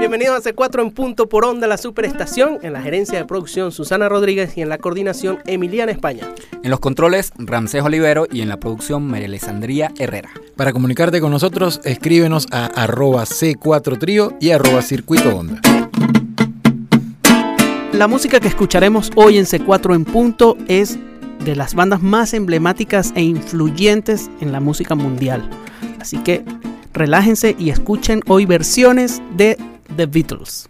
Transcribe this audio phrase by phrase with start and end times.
[0.00, 4.08] Bienvenidos a C4 en punto por onda, la superestación, en la gerencia de producción Susana
[4.08, 6.26] Rodríguez y en la coordinación Emiliana España.
[6.62, 10.30] En los controles Ramsés Olivero y en la producción María Alessandría Herrera.
[10.56, 15.60] Para comunicarte con nosotros, escríbenos a arroba C4Trío y arroba Circuito Onda.
[17.92, 20.98] La música que escucharemos hoy en C4 en punto es
[21.44, 25.46] de las bandas más emblemáticas e influyentes en la música mundial.
[26.00, 26.42] Así que
[26.94, 29.58] relájense y escuchen hoy versiones de
[29.96, 30.66] The Beatles.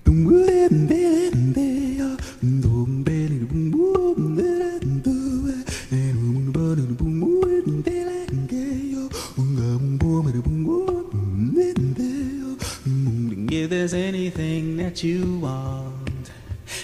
[13.52, 15.89] If there's anything that you want,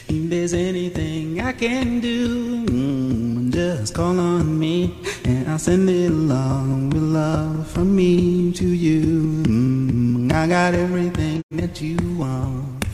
[0.08, 6.10] if there's anything I can do, mm, just call on me and I'll send it
[6.10, 9.42] along with love from me to you.
[9.44, 12.84] Mm, I got everything that you want.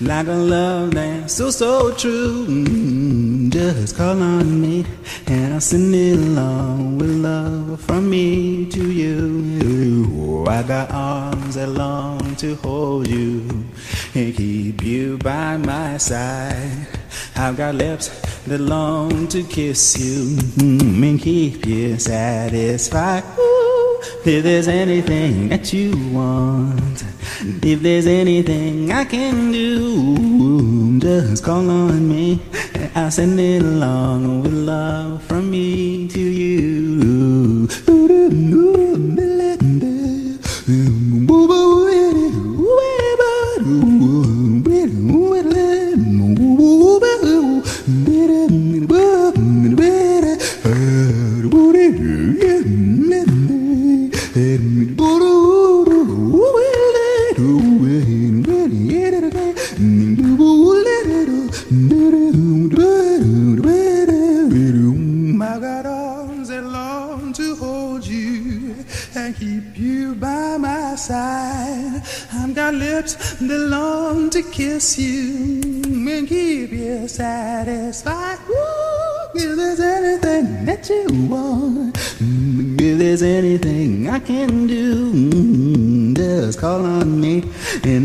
[0.00, 2.46] Like a love that's so, so true.
[2.46, 4.84] Mm, just call on me
[5.26, 10.44] and I'll send it along with love from me to you.
[10.46, 13.64] I got arms that long to hold you
[14.14, 16.86] and keep you by my side.
[17.36, 18.08] I've got lips
[18.46, 23.24] that long to kiss you mm, and keep you satisfied.
[23.38, 27.04] Ooh, if there's anything that you want,
[27.62, 32.40] if there's anything I can do, just call on me.
[32.94, 37.68] I'll send it along with love from me to you.
[37.88, 38.03] I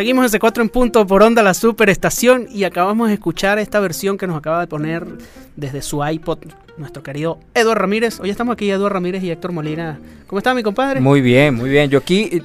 [0.00, 4.16] Seguimos en C4 en punto por onda, la superestación, y acabamos de escuchar esta versión
[4.16, 5.04] que nos acaba de poner
[5.56, 6.38] desde su iPod
[6.78, 8.18] nuestro querido Eduardo Ramírez.
[8.18, 10.00] Hoy estamos aquí, Eduardo Ramírez y Héctor Molina.
[10.26, 11.00] ¿Cómo está mi compadre?
[11.02, 11.90] Muy bien, muy bien.
[11.90, 12.40] Yo aquí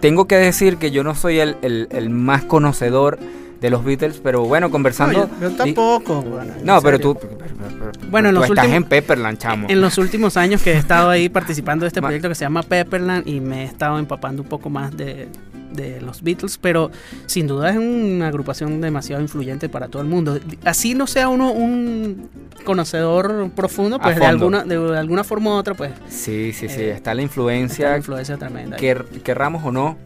[0.00, 1.56] tengo que decir que yo no soy el-
[1.90, 3.18] el más conocedor
[3.64, 5.20] de los Beatles, pero bueno, conversando...
[5.26, 6.20] No, yo, yo tampoco.
[6.20, 9.38] bueno, No, pero tú, pero- pero- pero Bueno, en tú los estás últimos- en Pepperland,
[9.38, 9.66] chamo.
[9.70, 12.62] En los últimos años que he estado ahí participando de este proyecto que se llama
[12.62, 15.28] Pepperland y me he estado empapando un poco más de,
[15.72, 16.90] de los Beatles, pero
[17.24, 20.38] sin duda es una agrupación demasiado influyente para todo el mundo.
[20.66, 22.28] Así no sea uno un
[22.64, 26.90] conocedor profundo, pues de alguna, de alguna forma u otra, pues Sí, sí, sí, Eh,
[26.90, 28.76] está la está influencia, una influencia tremenda.
[28.76, 29.96] quer- querramos o no,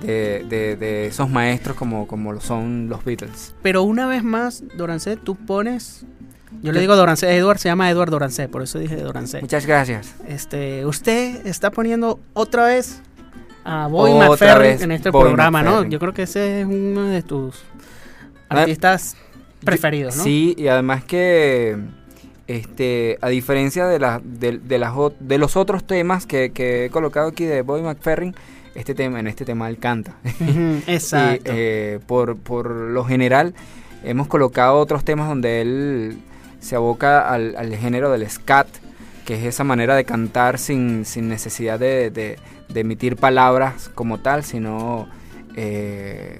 [0.00, 3.54] de, de- de esos maestros como, como lo son los Beatles.
[3.62, 6.04] Pero una vez más, Dorancé, tú pones...
[6.62, 9.40] Yo le digo Dorancé, Edward se llama Edward Dorancé, por eso dije Dorancé.
[9.42, 10.14] Muchas gracias.
[10.26, 13.02] Este, usted está poniendo otra vez
[13.64, 15.84] a Boy McFerrin en este Boy programa, ¿no?
[15.84, 17.56] Yo creo que ese es uno de tus
[18.48, 19.14] Ah, artistas
[19.62, 20.22] preferidos, ¿no?
[20.24, 21.76] Sí, y además que,
[22.46, 26.90] este, a diferencia de, la, de, de las, de los otros temas que, que he
[26.90, 28.34] colocado aquí de Boy McFerrin,
[28.74, 30.14] este tema, en este tema él canta.
[30.86, 31.52] Exacto.
[31.52, 33.54] Y, eh, por, por lo general,
[34.04, 36.18] hemos colocado otros temas donde él
[36.60, 38.68] se aboca al, al género del scat,
[39.24, 42.38] que es esa manera de cantar sin, sin necesidad de, de-
[42.68, 45.08] de emitir palabras como tal, sino
[45.56, 46.38] eh,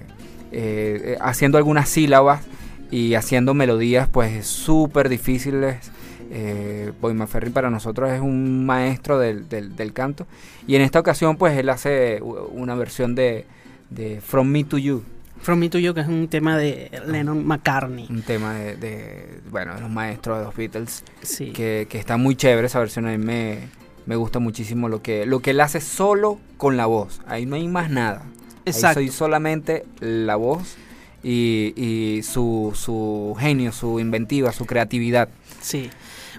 [0.52, 2.42] eh, haciendo algunas sílabas
[2.90, 5.90] y haciendo melodías pues súper difíciles.
[6.30, 10.26] Eh, Boy McFerrin para nosotros es un maestro del, del- del canto
[10.66, 13.46] y en esta ocasión pues él hace una versión de,
[13.90, 15.02] de From Me to You,
[15.40, 18.06] From Me to You, que es un tema de Lennon McCartney.
[18.10, 21.52] un tema de, de, bueno, de los maestros de los Beatles Sí.
[21.52, 23.60] que, que está muy chévere esa versión a mí me,
[24.04, 27.56] me gusta muchísimo lo que, lo que él hace solo con la voz, ahí no
[27.56, 28.20] hay más nada.
[28.66, 29.00] Ahí Exacto.
[29.00, 30.76] soy solamente la voz
[31.22, 35.30] y, y su, su genio, su inventiva, su creatividad.
[35.62, 35.88] Sí.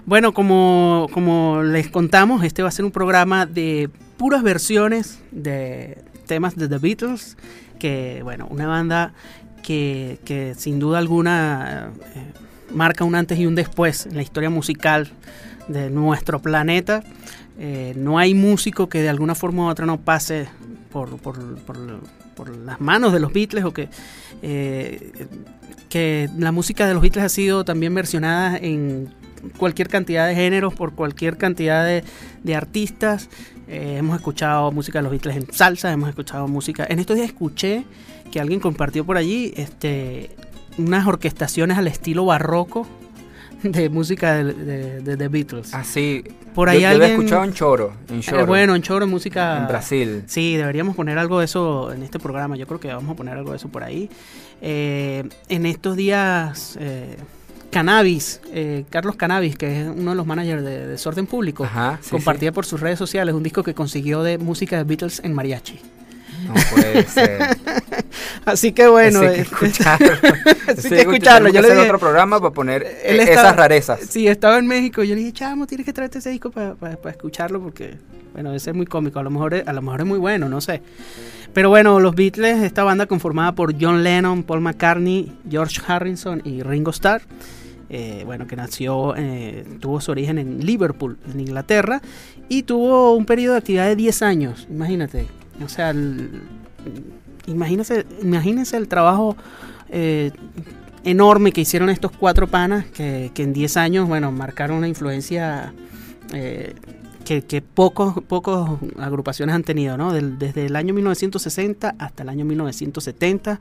[0.06, 6.02] Bueno, como, como les contamos, este va a ser un programa de puras versiones de
[6.26, 7.36] temas de The Beatles,
[7.78, 9.12] que bueno, una banda
[9.62, 12.32] que, que sin duda alguna eh,
[12.72, 15.12] marca un antes y un después en la historia musical
[15.68, 17.02] de nuestro planeta.
[17.58, 20.48] Eh, no hay músico que de alguna forma u otra no pase
[20.90, 23.90] por, por, por, las manos de los Beatles o que,
[24.40, 25.12] eh,
[25.90, 29.10] que la música de los Beatles ha sido también versionada en
[29.58, 32.04] cualquier cantidad de géneros, por cualquier cantidad de,
[32.42, 33.28] de artistas.
[33.68, 36.86] Eh, hemos escuchado música de los Beatles en salsa, hemos escuchado música.
[36.88, 37.84] En estos días escuché
[38.32, 40.30] que alguien compartió por allí este,
[40.78, 42.86] unas orquestaciones al estilo barroco
[43.62, 45.74] de música de, de, Beatles.
[45.74, 46.24] Así.
[46.54, 47.92] Por ahí yo, yo había alguien- escuchado en Choro.
[48.08, 48.46] En Eh, Choro.
[48.46, 49.58] bueno, en Choro, música.
[49.58, 50.22] En Brasil.
[50.26, 52.56] Sí, deberíamos poner algo de eso en este programa.
[52.56, 54.08] Yo creo que vamos a poner algo de eso por ahí.
[54.62, 57.16] Eh, en estos días, eh,
[57.70, 62.10] Cannabis, eh, Carlos Cannabis, que es uno de los managers de Desorden Público, Ajá, sí,
[62.10, 65.78] compartía por sus redes sociales un disco que consiguió de música de Beatles en mariachi.
[66.46, 67.56] No puede ser.
[68.44, 70.12] Así que bueno, Ese hay que este- escucharlo.
[70.70, 71.48] Sí, Ese que escucharlo.
[71.48, 74.00] Yo que le hacer dije- otro programa para poner Él eh, estaba- esas rarezas.
[74.08, 75.02] Sí, estaba en México.
[75.02, 76.76] Yo le dije, chamo, tienes que traerte ese disco para
[77.10, 77.96] escucharlo porque,
[78.32, 79.18] bueno, debe ser muy cómico.
[79.18, 80.80] A lo, mejor es, a lo mejor es muy bueno, no sé.
[81.52, 86.62] Pero bueno, los Beatles, esta banda conformada por John Lennon, Paul McCartney, George Harrison y
[86.62, 87.22] Ringo Starr.
[87.90, 92.00] Eh, bueno, que nació, eh, tuvo su origen en Liverpool, en Inglaterra,
[92.48, 95.26] y tuvo un periodo de actividad de 10 años, imagínate.
[95.64, 96.42] O sea, el-
[97.46, 99.36] imagínense, el trabajo
[99.88, 100.30] eh,
[101.04, 105.72] enorme que hicieron estos cuatro panas que, en 10 años, bueno, marcaron una influencia
[107.24, 110.12] que, que pocos, pocos agrupaciones han tenido, ¿no?
[110.12, 113.58] Desde el año 1960 hasta el año 1970.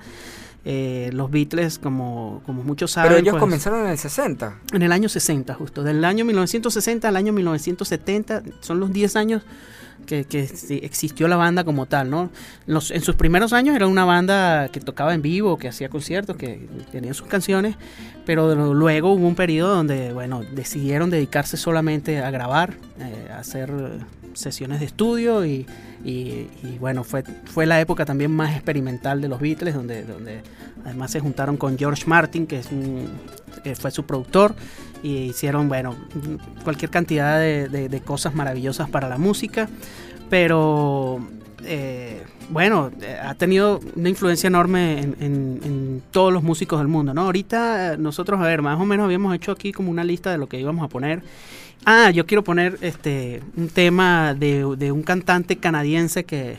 [0.66, 4.60] Eh, los Beatles, como, como muchos saben, Pero ellos pues, comenzaron en el 60.
[4.74, 5.84] en el año 60, justo.
[5.84, 9.44] Del año 1960 al año 1970 son los 10 años
[10.06, 10.26] que,
[10.82, 12.30] existió la banda como tal, ¿no?
[12.66, 16.36] Los- en sus primeros años era una banda que tocaba en vivo, que hacía conciertos,
[16.36, 17.76] que tenía sus canciones,
[18.26, 23.72] pero luego hubo un periodo donde, bueno, decidieron dedicarse solamente a grabar, eh, a hacer
[24.39, 25.65] sesiones de estudio y,
[26.80, 30.41] bueno, fue, fue la época también más experimental de los Beatles, donde, donde
[30.86, 32.68] además se juntaron con George Martin, que es
[33.63, 34.56] que fue su productor,
[35.03, 35.95] y hicieron, bueno,
[36.63, 39.69] cualquier cantidad de, cosas maravillosas para la música,
[40.30, 41.19] pero
[41.65, 46.88] eh, bueno, eh, ha tenido una influencia enorme en, en- en todos los músicos del
[46.88, 47.24] mundo, ¿no?
[47.24, 50.38] Ahorita eh, nosotros, a ver, más o menos habíamos hecho aquí como una lista de
[50.38, 51.21] lo que íbamos a poner.
[51.86, 56.58] Ah, yo quiero poner este un tema de, de un cantante canadiense que,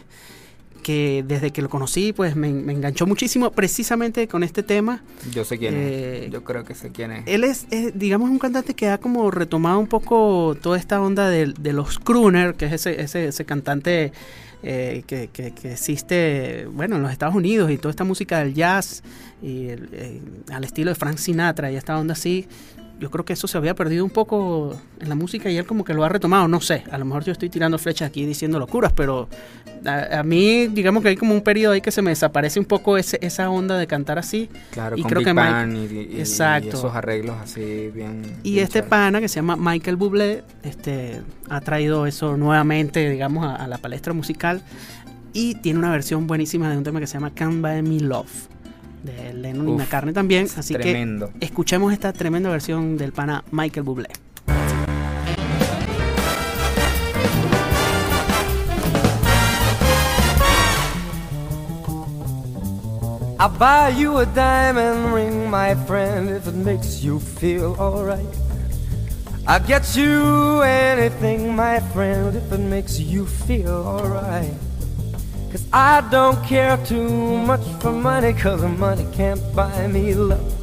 [0.83, 5.03] que desde que lo conocí, pues me, me enganchó muchísimo precisamente con este tema.
[5.31, 6.33] Yo sé quién Eh, es.
[6.33, 7.23] Yo creo que sé quién es.
[7.27, 11.29] Él es, es, digamos, un cantante que ha como retomado un poco toda esta onda
[11.29, 14.13] de, de los crooner, que es ese, ese, ese cantante
[14.63, 18.55] eh, que, que- que existe, bueno, en los Estados Unidos y toda esta música del
[18.55, 19.03] jazz
[19.43, 20.21] y el- eh,
[20.51, 22.47] al estilo de Frank Sinatra y esta onda así.
[23.01, 25.85] Yo creo que eso se había perdido un poco en la música y él como
[25.85, 28.59] que lo ha retomado, no sé, a lo mejor yo estoy tirando flechas aquí diciendo
[28.59, 29.27] locuras, pero
[29.87, 32.67] a, a mí digamos que hay como un periodo ahí que se me desaparece un
[32.67, 34.51] poco ese, esa onda de cantar así.
[34.71, 36.77] Claro, y con creo Big que Mike- Band y, y- y Exacto.
[36.77, 38.23] esos arreglos así bien.
[38.43, 43.47] Y bien este pana que se llama Michael Bublé este, ha traído eso nuevamente, digamos,
[43.47, 44.63] a, a la palestra musical
[45.33, 48.50] y tiene una versión buenísima de un tema que se llama Can't Buy Me Love
[49.03, 50.47] de Lennon y Uf, McCartney también.
[50.57, 51.31] Así tremendo.
[51.39, 54.09] que escuchemos esta tremenda versión del pana Michael Bublé.
[63.39, 68.27] I'll buy you a diamond ring, my friend, if it makes you feel alright.
[69.47, 74.53] I'll get you anything, my friend, if it makes you feel alright.
[75.51, 80.55] Cause I don't care too much for money, cause money can't buy me love.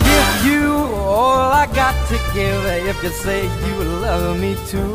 [0.00, 4.92] Give you all I got to give if you say you love me too.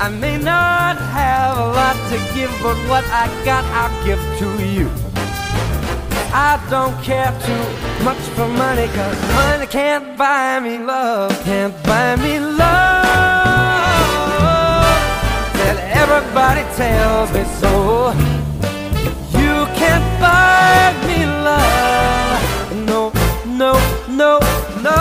[0.00, 4.48] I may not have a lot to give, but what I got I'll give to
[4.64, 4.88] you.
[6.32, 12.14] I don't care too much for money, cause money can't buy me love, can't buy
[12.14, 13.01] me love.
[16.12, 18.12] Everybody tells me so.
[19.40, 22.42] You can't buy me love,
[22.86, 23.00] no,
[23.46, 23.72] no,
[24.20, 24.38] no,
[24.86, 24.98] no.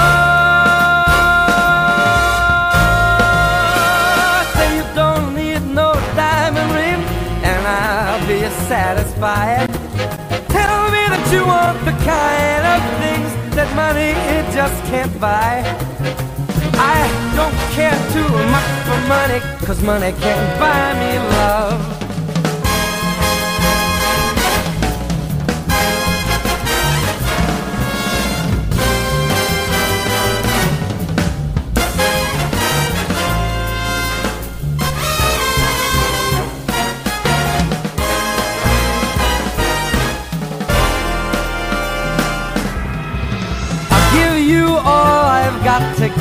[4.56, 7.01] Say you don't need no diamond ring,
[7.44, 9.70] and I'll be satisfied.
[10.56, 16.31] Tell me that you want the kind of things that money it just can't buy.
[16.74, 17.01] I
[17.36, 22.00] don't care too much for money, cause money can't buy me love.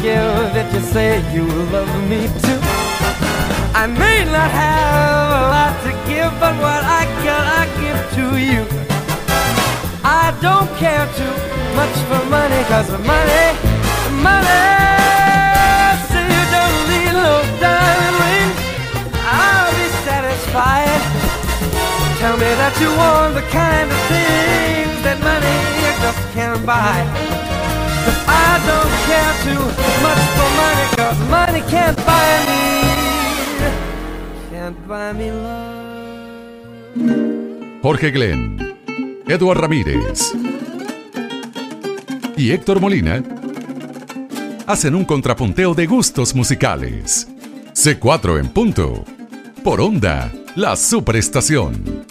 [0.02, 1.44] Give if you say you
[1.74, 2.60] love me too.
[3.74, 8.26] I may not have a lot to give, but what I got, I give to
[8.38, 8.62] you.
[10.04, 11.34] I don't care too
[11.78, 13.46] much for money, cause money,
[14.20, 14.66] money.
[16.10, 17.32] So you don't need no
[17.62, 18.50] diamond ring,
[19.24, 21.02] I'll be satisfied.
[22.20, 25.56] Tell me that you want the kind of things that money
[26.02, 26.96] just can't buy.
[28.66, 29.62] Don't care too
[30.02, 32.62] much for money, cause money can't buy me.
[34.50, 35.80] Can't buy me love.
[37.82, 38.76] Jorge Glenn,
[39.26, 40.34] Eduard Ramírez
[42.36, 43.22] y Héctor Molina
[44.66, 47.28] hacen un contrapunteo de gustos musicales.
[47.74, 49.04] C4 en punto.
[49.64, 52.06] Por onda, la superestación.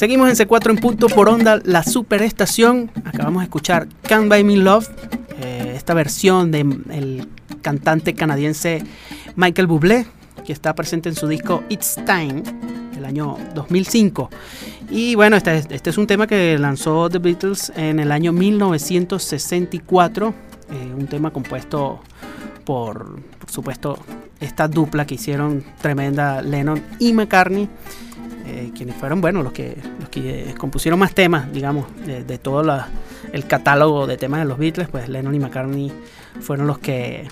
[0.00, 2.90] Seguimos en C4 en punto por onda, la superestación.
[3.04, 4.88] Acabamos de escuchar Can't Buy Me Love,
[5.42, 7.28] eh, esta versión del
[7.60, 8.82] cantante canadiense
[9.36, 10.06] Michael Bublé,
[10.46, 12.42] que está presente en su disco It's Time
[12.94, 14.30] del año 2005.
[14.88, 18.32] Y bueno, este, es- este es un tema que lanzó The Beatles en el año
[18.32, 20.32] 1964,
[20.72, 22.00] eh, un tema compuesto
[22.64, 23.98] por, por supuesto,
[24.40, 27.68] esta dupla que hicieron tremenda Lennon y McCartney
[28.76, 32.62] quienes fueron, bueno, los que, los que eh, compusieron más temas, digamos, de, de todo
[32.62, 32.88] la-
[33.32, 35.92] el catálogo de temas de los Beatles, pues Lennon y McCartney
[36.40, 37.28] fueron los que,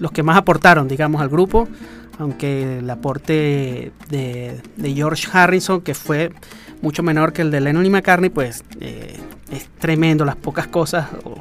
[0.00, 1.68] los que más aportaron, digamos, al grupo,
[2.18, 6.32] aunque el aporte de, de George Harrison, que fue
[6.82, 9.16] mucho menor que el de Lennon y McCartney, pues eh,
[9.52, 11.06] es tremendo, las pocas cosas...
[11.24, 11.36] o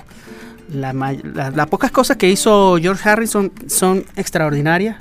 [0.74, 4.98] la may- la- las pocas cosas que hizo George Harrison son extraordinarias,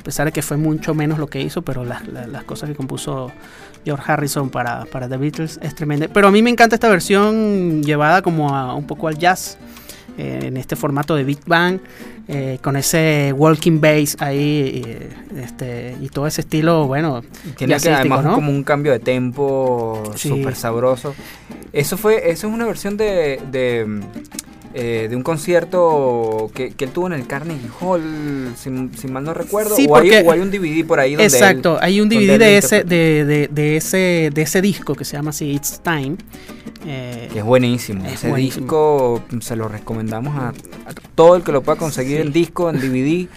[0.00, 2.68] a pesar de que fue mucho menos lo que hizo, pero las, las- las cosas
[2.70, 3.30] que compuso
[3.84, 6.08] George Harrison para, para The Beatles es tremenda.
[6.08, 9.58] Pero a mí me encanta esta versión llevada como a, un poco al jazz,
[10.18, 11.78] eh, en este formato de Big Bang,
[12.28, 17.22] eh, con ese walking bass ahí, eh, este, y todo ese estilo, bueno,
[17.56, 18.34] Tiene que además ¿no?
[18.34, 20.28] como un cambio de tempo Sí.
[20.28, 21.14] súper sabroso.
[21.72, 24.00] Eso fue, eso es una versión de, de,
[24.74, 29.24] eh, de un concierto que, que él tuvo en el Carnegie Hall, si, si mal
[29.24, 29.74] no recuerdo.
[29.74, 32.08] Sí, o, hay, porque- o hay un DVD por ahí donde él- Exacto, hay un
[32.08, 35.80] DVD de ese, de, de- de ese, de ese disco que se llama así It's
[35.82, 36.16] Time.
[36.86, 38.04] eh, que es buenísimo.
[38.06, 38.64] Es Ese buenísimo.
[38.64, 42.26] disco se lo recomendamos a, a todo el que lo pueda conseguir Sí.
[42.26, 43.28] en disco, en DVD.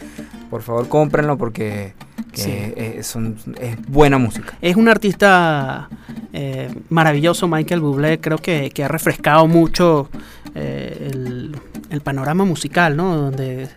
[0.49, 1.93] Por favor, cómprenlo porque
[2.33, 3.03] que, Sí.
[3.03, 4.57] son, es buena música.
[4.61, 5.87] Es un artista
[6.33, 8.19] eh, maravilloso, Michael Bublé.
[8.19, 10.09] Creo que, que ha refrescado mucho
[10.55, 11.55] eh, el,
[11.89, 13.15] el panorama musical, ¿no?
[13.15, 13.69] Donde,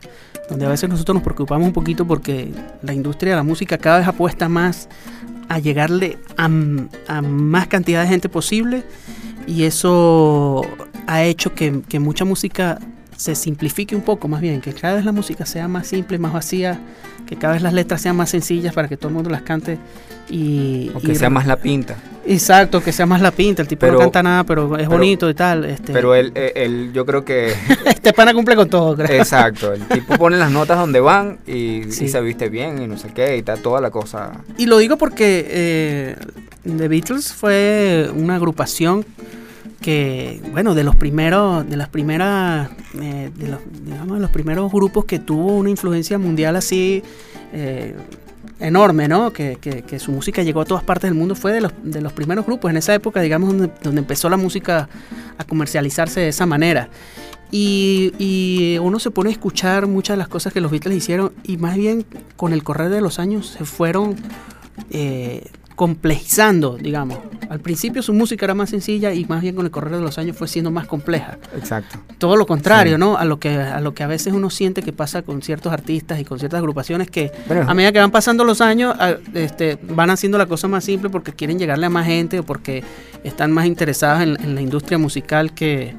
[0.49, 2.51] donde a veces nosotros nos preocupamos un poquito porque
[2.83, 4.89] la industria de la música cada vez apuesta más
[5.49, 6.47] a llegarle a,
[7.09, 8.83] a más cantidad de gente posible
[9.47, 10.63] y eso
[11.07, 12.81] ha hecho que, que mucha música
[13.17, 16.33] se simplifique un poco más bien, que cada vez la música sea más simple, más
[16.33, 16.79] vacía,
[17.27, 19.79] que cada vez las letras sean más sencillas para que todo el mundo las cante
[20.29, 21.97] y, O que y- sea más la pinta.
[22.27, 24.91] exacto, que sea más la pinta, el tipo Pero- no canta nada, pero es pero-
[24.91, 27.53] bonito y tal, este Pero él, él, él- yo creo que
[27.87, 29.19] este pana cumple con todo, creo.
[29.21, 32.09] Exacto, el tipo pone las notas donde van y, y Sí.
[32.09, 34.33] se viste bien y no sé qué y está toda la cosa.
[34.59, 36.17] Y lo digo porque eh,
[36.65, 39.05] The Beatles fue una agrupación
[39.81, 45.05] que, bueno, de los primeros, de las primeras, eh, de los, digamos, los primeros grupos
[45.05, 47.03] que tuvo una influencia mundial así
[47.53, 47.95] eh,
[48.59, 49.33] enorme, ¿no?
[49.33, 52.13] Que, que- su música llegó a todas partes del mundo, fue de los, de los
[52.13, 54.89] primeros grupos en esa época, digamos, donde, donde empezó la música
[55.39, 56.89] a comercializarse de esa manera.
[57.53, 61.33] Y, y uno se pone a escuchar muchas de las cosas que los Beatles hicieron
[61.45, 62.05] y más bien
[62.37, 64.17] con el correr de los años se fueron
[64.91, 67.19] eh, complejizando, digamos.
[67.49, 70.19] Al principio su música era más sencilla y más bien con el correr de los
[70.19, 71.39] años fue siendo más compleja.
[71.57, 71.99] Exacto.
[72.19, 72.99] Todo lo contrario, Sí.
[72.99, 73.17] ¿no?
[73.17, 76.19] A lo, que, a lo que a veces uno siente que pasa con ciertos artistas
[76.19, 77.31] y con ciertas agrupaciones que
[77.69, 81.09] a medida que van pasando los años a- este, van haciendo la cosa más simple
[81.11, 82.83] porque quieren llegarle a más gente o porque
[83.23, 85.95] están más interesadas en, en la industria musical que,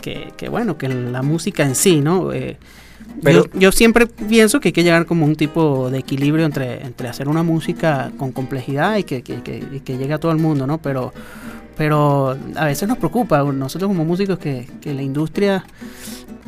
[0.00, 2.32] que, que, bueno, que en la música en sí, ¿no?
[2.32, 2.56] Eh,
[3.22, 6.82] Pero- yo, yo siempre pienso que hay que llegar como un tipo de equilibrio entre,
[6.84, 10.66] entre hacer una música con complejidad y que, que, que- llegue a todo el mundo,
[10.66, 10.78] ¿no?
[10.78, 11.12] Pero,
[11.76, 15.64] pero a veces nos preocupa, nosotros como músicos, que, que la industria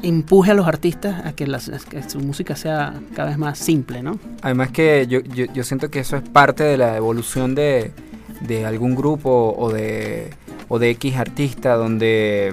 [0.02, 3.58] empuje a los artistas a que, las- a que su música sea cada vez más
[3.58, 4.18] simple, ¿no?
[4.42, 7.92] Además que yo, yo, yo siento que eso es parte de la evolución de,
[8.40, 10.30] de algún grupo o de,
[10.68, 12.52] o de X artista, donde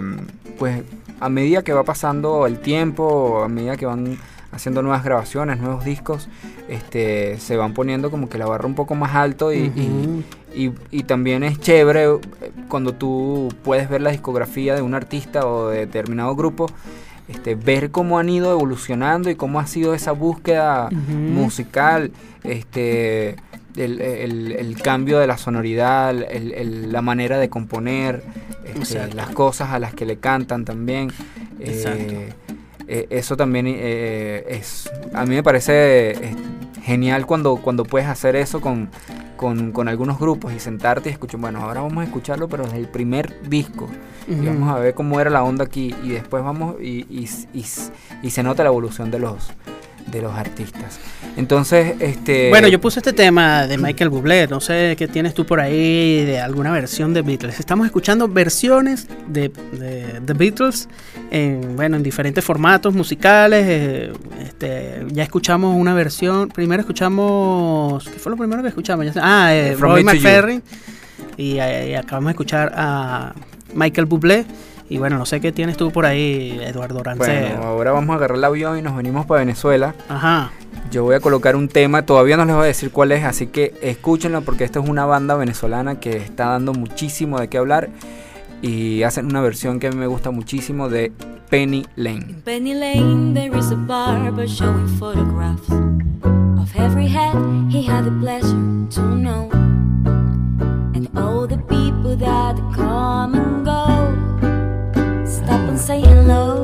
[0.60, 0.84] pues
[1.20, 4.18] a medida que va pasando el tiempo, a medida que van
[4.52, 6.28] haciendo nuevas grabaciones, nuevos discos,
[6.68, 10.24] este, se van poniendo como que la barra un poco más alto y, y-
[10.56, 12.20] y, y también es chévere eh,
[12.68, 16.66] cuando tú puedes ver la discografía de un artista o de determinado grupo,
[17.28, 20.90] este, ver cómo han ido evolucionando y cómo ha sido esa búsqueda
[21.36, 22.12] musical,
[22.44, 23.36] este,
[23.86, 28.24] el, el- el cambio de la sonoridad, el- la manera de componer,
[28.66, 31.10] este, las cosas a las que le cantan también.
[31.60, 32.14] eh, Exacto.
[32.88, 36.36] eh, eso también eh, es, a mí me parece eh,
[36.84, 38.90] genial cuando, cuando puedes hacer eso con,
[39.38, 42.78] con, con algunos grupos y sentarte y escuchar, bueno, ahora vamos a escucharlo, pero desde
[42.78, 43.88] el primer disco.
[44.28, 47.66] Y vamos a ver cómo era la onda aquí y después vamos y, y, y-
[48.24, 49.52] y se nota la evolución de los
[50.12, 51.00] de los artistas.
[51.38, 55.46] Entonces, este Bueno, yo puse este tema de Michael Bublé, no sé qué tienes tú
[55.46, 57.60] por ahí de alguna versión de Beatles.
[57.60, 60.90] Estamos escuchando versiones de, de The Beatles
[61.32, 63.66] en, bueno, en diferentes formatos musicales.
[63.68, 69.06] eh, este, ya escuchamos una versión, primero escuchamos, ¿qué fue lo primero que escuchamos?
[69.22, 70.04] Ah, eh, Roy.
[70.04, 70.62] McFerrin
[71.38, 73.34] y, eh, y acabamos de escuchar a
[73.74, 74.46] Michael Bublé.
[74.90, 77.48] Y bueno, no sé qué tienes tú por ahí, Eduardo Rancero.
[77.58, 79.94] bueno, ahora vamos a agarrar el avión y nos venimos para Venezuela.
[80.10, 80.52] Ajá.
[80.92, 83.48] Yo voy a colocar un tema, todavía no les voy a decir cuál es, así
[83.48, 87.90] que escúchenlo porque esta es una banda venezolana que está dando muchísimo de qué hablar
[88.64, 91.12] y hacen una versión que a mí me gusta muchísimo de
[91.50, 92.26] Penny Lane.
[92.30, 97.36] In Penny Lane, there is a barber showing photographs of every head
[97.70, 99.50] he had the pleasure to know,
[100.96, 103.69] and all the people that come and go.
[105.90, 106.62] Hello.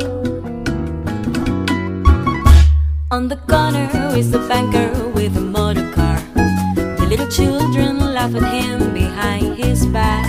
[3.09, 6.19] On the corner is the banker with a motor car.
[6.35, 10.27] The little children laugh at him behind his back,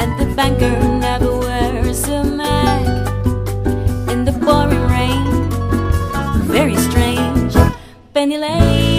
[0.00, 3.12] and the banker never wears a mask
[4.10, 5.50] in the pouring rain.
[6.48, 7.54] Very strange.
[8.14, 8.89] Penny Lane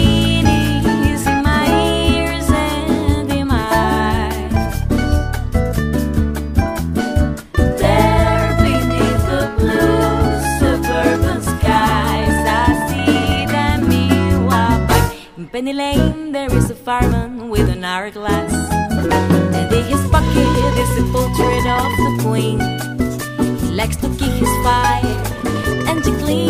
[15.62, 18.52] Penny Lane, there is a fireman with an hourglass.
[18.52, 20.50] And in his pocket
[20.82, 22.58] is a portrait of the Queen.
[23.60, 25.06] He likes to kick his fire
[25.86, 26.41] and to clean.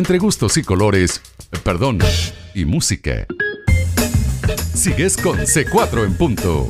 [0.00, 1.20] Entre gustos y colores,
[1.62, 1.98] perdón,
[2.54, 3.26] y música.
[4.72, 6.66] Sigues con C4 en punto.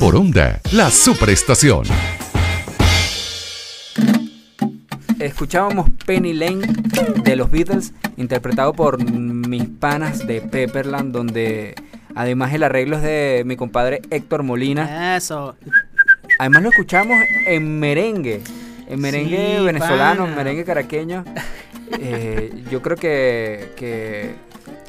[0.00, 1.84] Por Onda, la superestación.
[5.20, 6.66] Escuchábamos Penny Lane
[7.22, 11.76] de los Beatles, interpretado por mis panas de Pepperland, donde
[12.16, 15.16] además el arreglo es de mi compadre Héctor Molina.
[15.16, 15.54] Eso.
[16.40, 18.42] Además lo escuchamos en merengue,
[18.88, 20.30] en merengue Sí, venezolano, pana.
[20.30, 21.24] en merengue caraqueño.
[22.00, 24.34] Eh, yo creo que, que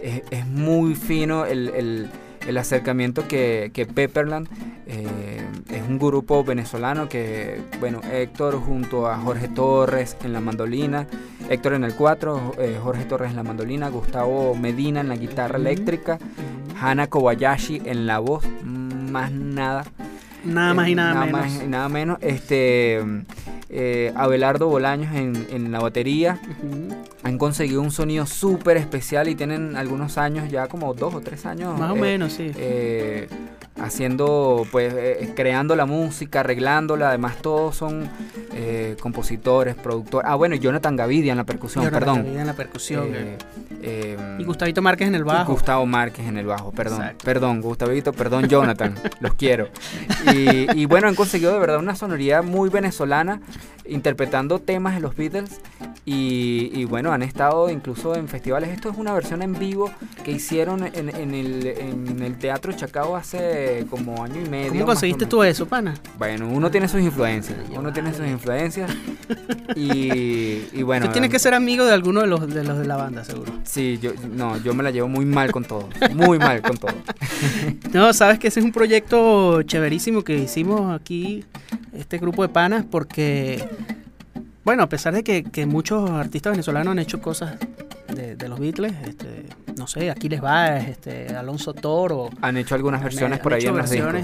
[0.03, 2.09] es, es muy fino el, el-
[2.45, 4.47] el acercamiento que, que Pepperland
[4.88, 11.05] eh, es un grupo venezolano que, bueno, Héctor junto a Jorge Torres en la mandolina,
[11.49, 16.17] Héctor en el 4, Jorge Torres en la mandolina, Gustavo Medina en la guitarra eléctrica,
[16.81, 19.85] Hana Kobayashi en la voz, más nada.
[20.43, 21.41] Nada más y Eh, nada, menos.
[21.41, 22.17] más y nada menos.
[22.21, 22.99] Este,
[23.69, 26.39] eh, Abelardo Bolaños en, en la batería.
[27.23, 31.45] Han conseguido un sonido súper especial y tienen algunos años, ya como dos o tres
[31.45, 31.78] años.
[31.78, 32.52] Más o eh, menos, sí.
[32.56, 33.28] eh,
[33.81, 37.09] haciendo, pues, eh, creando la música, arreglándola.
[37.09, 38.09] Además, todos son
[38.53, 40.29] eh, compositores, productores.
[40.29, 42.17] Ah, bueno, y Jonathan Gavidia en la percusión, Jonathan perdón.
[42.17, 43.07] Gavidia en la percusión.
[43.13, 43.37] Eh,
[43.81, 45.53] eh, y Gustavito Márquez en el bajo.
[45.53, 47.01] Gustavo Márquez en el bajo, perdón.
[47.01, 47.25] Exacto.
[47.25, 48.95] Perdón, Gustavito, perdón, Jonathan.
[49.21, 49.69] los quiero.
[50.33, 53.39] Y, y bueno, han conseguido de verdad una sonoridad muy venezolana,
[53.85, 55.61] interpretando temas de los Beatles.
[56.05, 58.69] Y, y bueno, han estado incluso en festivales.
[58.69, 59.91] Esto es una versión en vivo
[60.23, 64.71] que hicieron en, en el, en el Teatro Chacao hace como año y medio.
[64.71, 65.93] ¿Cómo conseguiste tú eso, pana?
[66.17, 67.57] Bueno, uno tiene sus influencias.
[67.75, 68.91] Uno tiene sus influencias.
[69.75, 71.05] Y, y bueno.
[71.05, 73.53] tú tienes que ser amigo de alguno de los de, los de la banda, seguro.
[73.63, 75.88] Sí, yo, no, yo me la llevo muy mal con todo.
[76.15, 76.91] Muy mal con todo.
[77.93, 81.45] No, sabes que ese es un proyecto chéverísimo que hicimos aquí,
[81.93, 83.63] este grupo de panas, porque,
[84.63, 87.57] bueno, a pesar de que, que muchos artistas venezolanos han hecho cosas
[88.13, 89.45] de, de los Beatles, este,
[89.77, 92.29] no sé, aquí les va, este, Alonso Toro.
[92.41, 94.15] Han hecho algunas versiones han por ahí en los discos.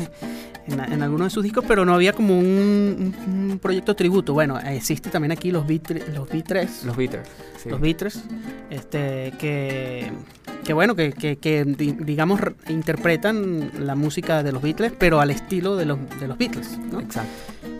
[0.67, 4.33] En, en algunos de sus discos, pero no había como un, un- un proyecto tributo.
[4.33, 7.27] Bueno, existe también aquí los Beatles, los Beatles, Los Beatles.
[7.61, 7.69] sí.
[7.69, 8.23] los Beatles,
[8.71, 10.11] este, que,
[10.63, 15.19] que bueno, que, que- que, di- digamos re- interpretan la música de los Beatles, pero
[15.21, 16.99] al estilo de los, de los Beatles, ¿no?
[16.99, 17.29] Exacto.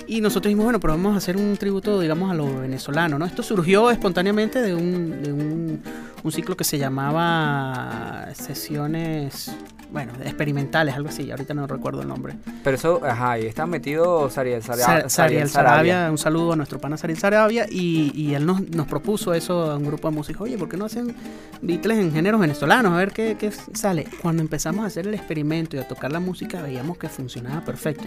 [0.07, 3.25] Y nosotros dijimos, bueno, pero vamos a hacer un tributo, digamos, a lo venezolano, ¿no?
[3.25, 5.81] Esto surgió espontáneamente de un, de un,
[6.23, 9.51] un ciclo que se llamaba Sesiones,
[9.95, 12.34] bueno, experimentales, algo así, ahorita no recuerdo el nombre.
[12.65, 15.03] Pero eso, ajá, y está metido Sariel Sarabia.
[15.03, 18.88] Sa- Sariel Sarabia, un saludo a nuestro pana Sariel Sarabia, y, y él nos, nos
[18.88, 21.15] propuso eso a un grupo de músicos, oye, ¿por qué no hacen
[21.62, 22.91] Beatles en géneros venezolanos?
[22.91, 24.05] A ver qué, qué sale.
[24.21, 28.03] Cuando empezamos a hacer el experimento y a tocar la música, veíamos que funcionaba perfecto.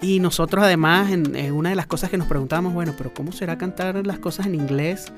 [0.00, 3.32] Y nosotros además, en, en una de las cosas que nos preguntábamos, bueno, pero ¿cómo
[3.32, 5.12] será cantar las cosas en inglés,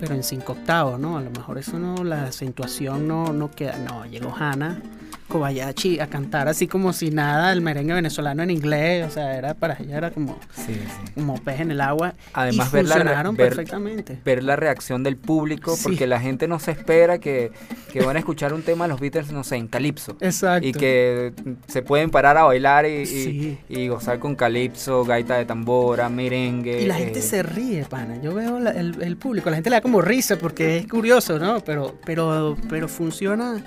[0.00, 1.18] pero en cinco octavos, ¿no?
[1.18, 3.78] A lo mejor eso no, la acentuación no, no queda.
[3.78, 4.80] No, llegó Hannah
[5.28, 9.54] Kobayashi a cantar así como si nada el merengue venezolano en inglés, o sea, era
[9.54, 11.12] para ella era como, Sí, sí.
[11.14, 12.12] como pez en el agua.
[12.34, 14.20] Además, y ver la re- funcionaron ver- perfectamente.
[14.22, 15.84] Ver la reacción del público, Sí.
[15.84, 17.52] porque la gente no se espera que,
[17.90, 20.16] que van a escuchar un tema de los Beatles, no sé, en calipso.
[20.20, 20.68] Exacto.
[20.68, 21.32] Y que
[21.68, 26.80] se pueden parar a bailar y, y- y gozar con calipso, gaita de tambora, merengue.
[26.80, 28.16] Y la gente eh, se ríe, pana.
[28.22, 31.38] Yo veo la- el, el público, la gente le da como risa porque es curioso,
[31.38, 31.60] ¿no?
[31.60, 33.62] Pero, pero, pero funciona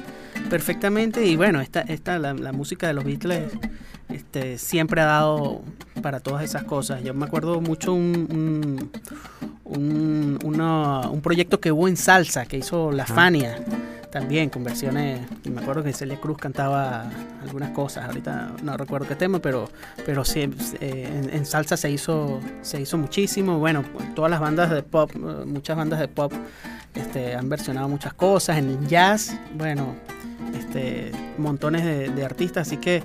[0.49, 1.23] perfectamente.
[1.23, 3.51] Y bueno, esta, esta la, la música de los Beatles
[4.09, 5.61] este, siempre ha dado
[6.01, 7.03] para todas esas cosas.
[7.03, 8.91] Yo me acuerdo mucho un, un,
[9.63, 13.05] un, una- un proyecto que hubo en salsa que hizo La.
[13.05, 13.59] Fania.
[14.11, 17.09] También con versiones, me acuerdo que Celia Cruz cantaba
[17.41, 19.69] algunas cosas, ahorita no recuerdo qué tema, pero,
[20.05, 23.59] pero sí, eh, en, salsa se hizo, se hizo muchísimo.
[23.59, 23.83] Bueno,
[24.15, 26.31] todas las bandas de pop, eh, muchas bandas de pop
[26.95, 28.57] este, han versionado muchas cosas.
[28.57, 29.95] En jazz, bueno,
[30.57, 33.03] este, montones de, de artistas, así que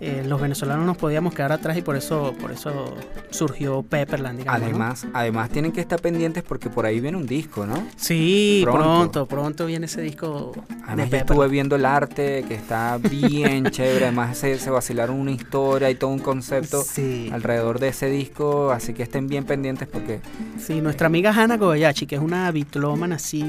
[0.00, 2.96] eh, los venezolanos nos podíamos quedar atrás y por eso, por eso
[3.30, 4.60] surgió Pepperland, digamos.
[4.60, 4.66] ¿no?
[4.66, 7.86] Además, además tienen que estar pendientes porque por ahí viene un disco, ¿no?
[7.96, 8.80] Sí, Pronto.
[8.82, 13.66] pronto, pronto, viene ese disco de Además, yo estuve viendo el arte que está bien
[13.70, 14.06] chévere.
[14.06, 17.30] Además, se, se vacilaron una historia y todo un concepto Sí.
[17.32, 18.70] alrededor de ese disco.
[18.72, 20.20] Así que estén bien pendientes porque
[20.58, 23.40] Sí, nuestra amiga Hannah Kobayashi, que es una bitlómana así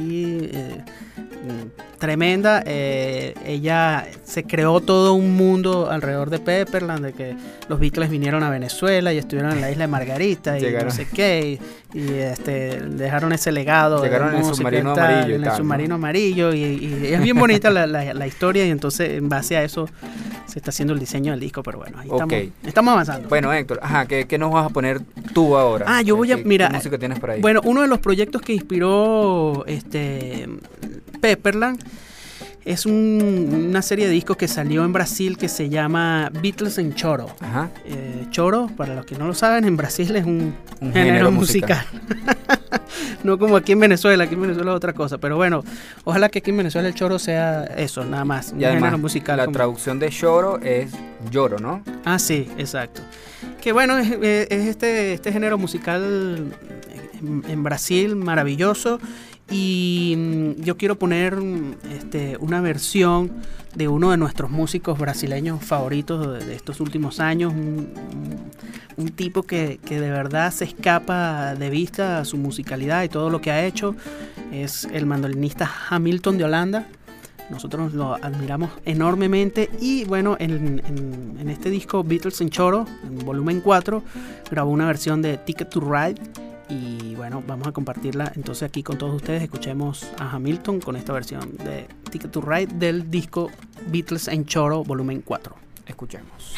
[0.54, 0.84] eh,
[1.18, 7.36] mm, tremenda, eh, ella se creó todo un mundo alrededor de Pepperland, de que
[7.68, 10.88] los Beatles vinieron a Venezuela y estuvieron en la isla de Margarita y Llegaron.
[10.88, 11.60] no sé qué,
[11.94, 13.98] y, y, este, dejaron ese legado.
[14.02, 15.58] de Llegaron en el submarino tal, amarillo y En el tal, ¿no?
[15.58, 19.58] submarino amarillo, y, y es bien bonita la, la- la historia, y entonces en base
[19.58, 19.88] a eso
[20.46, 22.32] se está haciendo el diseño del disco, pero bueno, ahí Ok.
[22.32, 23.30] estamos, estamos avanzando.
[23.30, 25.02] Bueno, Héctor, ajá, ¿qué, qué nos vas a poner
[25.34, 25.86] tú ahora?
[25.88, 27.42] Ah, yo voy a- ¿Qué- mira, ¿Qué música tienes por ahí?
[27.42, 30.48] Bueno, uno de los proyectos que inspiró este
[31.22, 31.80] Pepperland
[32.66, 36.94] Es un- una serie de discos que salió en Brasil que se llama Beatles en
[36.96, 37.28] Choro.
[37.42, 37.70] Ajá.
[37.86, 41.32] Eh, choro, para los que no lo saben, en Brasil es un, Un género, género
[41.32, 41.86] musical.
[43.24, 45.18] no como aquí en Venezuela, aquí en Venezuela es otra cosa.
[45.18, 45.64] Pero bueno,
[46.06, 48.54] ojalá que aquí en Venezuela el choro sea eso, nada más.
[48.54, 49.38] Un Y además, género musical.
[49.38, 50.92] la como- traducción de lloro es
[51.32, 51.84] lloro, ¿no?
[52.06, 53.02] Ah, sí, exacto.
[53.62, 56.52] Que bueno, es, es- es este, este género musical
[57.22, 59.00] en, en Brasil maravilloso.
[59.52, 63.32] Y mm, yo quiero poner mm, este, una versión
[63.76, 67.54] de uno de nuestros músicos brasileños favoritos de, estos últimos años.
[67.54, 73.42] Un, tipo que, que de verdad se escapa de vista su musicalidad y todo lo
[73.42, 73.96] que ha hecho.
[74.52, 76.88] Es el mandolinista Hamilton de Holanda.
[77.50, 83.20] Nosotros lo admiramos enormemente y bueno, en, en- en este disco Beatles en Choro, en
[83.26, 84.02] volumen 4,
[84.50, 86.22] grabó una versión de Ticket to Ride
[86.70, 89.44] y bueno, vamos a compartirla entonces aquí con todos ustedes.
[89.44, 93.50] Escuchemos a Hamilton con esta versión de Ticket to Ride del disco
[93.88, 95.56] Beatles en Choro, volumen 4.
[95.86, 96.56] Escuchemos.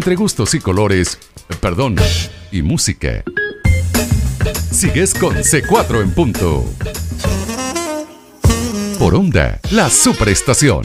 [0.00, 1.18] Entre gustos y colores,
[1.60, 1.94] perdón,
[2.50, 3.22] y música.
[4.70, 6.64] Sigues con C4 en punto.
[8.98, 10.84] Por onda, la superestación.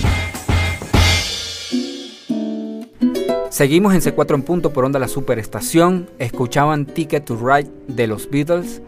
[3.50, 6.10] Seguimos en C4 en punto por onda la superestación.
[6.20, 8.82] Escuchaban Ticket to Ride de los Beatles,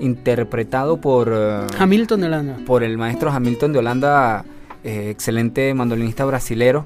[0.00, 2.56] interpretado por, eh, Hamilton de Holanda.
[2.64, 4.46] por el maestro Hamilton de Holanda,
[4.84, 6.84] eh, excelente mandolinista brasilero.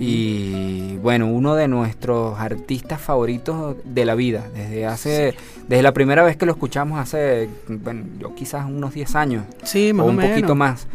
[0.00, 5.34] Y bueno, uno de nuestros artistas favoritos de la vida, desde hace,
[5.68, 9.92] desde la primera vez que lo escuchamos hace, bueno, yo quizás unos 10 años Sí,
[9.92, 10.32] más o o, un menos.
[10.32, 10.88] poquito más.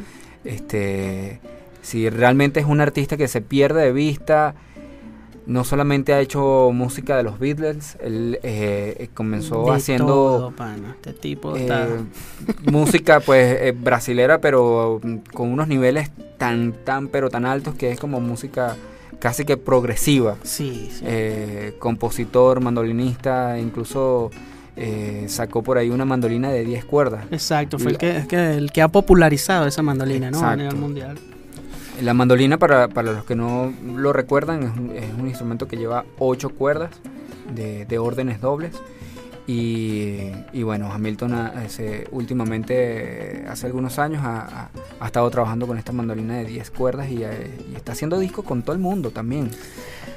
[0.44, 1.40] Este,
[1.82, 4.56] si realmente es un artista que se pierde de vista,
[5.46, 10.52] no solamente ha hecho música de los Beatles, él eh, eh, comenzó De haciendo todo,
[10.52, 10.96] pana.
[10.96, 11.88] Este tipo eh, está...
[12.72, 17.92] música pues eh, brasilera, pero mm, con unos niveles tan, tan, pero tan altos que
[17.92, 18.76] es como música
[19.20, 20.36] casi que progresiva.
[20.44, 21.04] Sí, sí.
[21.06, 24.32] Eh, compositor, mandolinista, incluso
[24.76, 27.26] eh, sacó por ahí una mandolina de 10 cuerdas.
[27.32, 30.44] Exacto, fue el que, el que, el que ha popularizado esa mandolina, ¿no?
[30.44, 31.18] A nivel mundial.
[32.02, 34.64] La mandolina, para, para los que no lo recuerdan,
[34.96, 36.92] es un, instrumento que lleva 8 cuerdas
[37.54, 38.74] de, de órdenes dobles.
[39.48, 40.32] Y,
[40.64, 44.70] bueno, Hamilton ha- se- últimamente, hace algunos años, ha,
[45.06, 48.64] estado trabajando con esta mandolina de 10 cuerdas y, eh, y está haciendo discos con
[48.64, 49.50] todo el mundo también.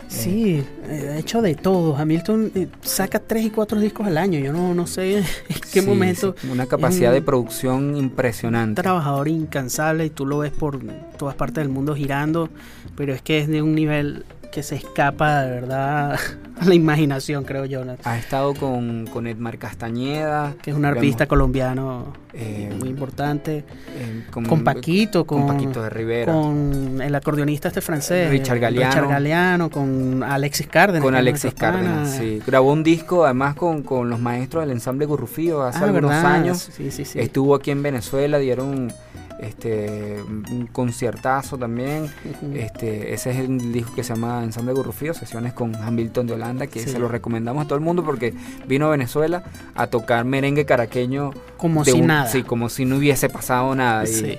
[0.09, 1.97] Sí, eh, ha hecho de todo.
[1.97, 4.39] Hamilton eh, saca tres y cuatro discos al año.
[4.39, 5.25] Yo no, no sé en
[5.73, 6.35] qué Sí, momento.
[6.41, 8.81] sí, una capacidad un- de producción impresionante.
[8.83, 10.81] trabajador incansable y tú lo ves por
[11.19, 12.49] todas partes del mundo girando,
[12.97, 16.15] pero es que es de un nivel que se escapa de verdad
[16.61, 17.83] a la imaginación, creo yo.
[18.05, 20.55] Ha estado con, con Edmar Castañeda.
[20.63, 23.65] Que es un hemos- colombiano eh, muy importante.
[23.97, 26.33] eh, Con Paquito, con, con Paquito de Rivera.
[26.33, 28.91] con el acordeonista este francés, Richard Galliano.
[28.93, 31.03] Richard Galeano, con Alexis Cárdenas.
[31.05, 31.55] Con Alexis.
[31.55, 32.41] Cárdenas, sí.
[32.47, 36.33] Grabó un disco además con, con los maestros del ensamble Gurrufío hace Ah, algunos ¿verdad?
[36.33, 36.71] años.
[36.75, 37.19] Sí, sí, sí.
[37.21, 38.93] Estuvo aquí en Venezuela, dieron
[39.39, 42.07] este un conciertazo también.
[42.55, 46.67] Este, ese es el disco que se llama Ensamble Gurrufío, sesiones con Hamilton de Holanda,
[46.67, 46.91] que Sí.
[46.91, 48.35] se lo recomendamos a todo el mundo porque
[48.67, 52.27] vino a Venezuela a tocar merengue caraqueño Como si un- nada.
[52.31, 54.05] Sí, como si no hubiese pasado nada.
[54.05, 54.39] y- Sí,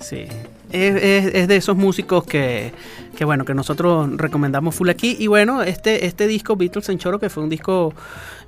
[0.00, 0.26] sí.
[0.70, 2.72] Es, es- es de esos músicos que,
[3.16, 5.16] que, bueno, que nosotros recomendamos full aquí.
[5.18, 7.94] Y bueno, este, este disco, Beatles en Choro, que fue un disco